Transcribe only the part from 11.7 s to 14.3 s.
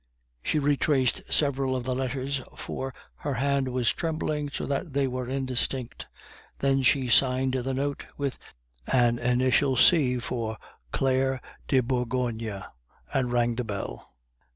Bourgogne," and rang the bell.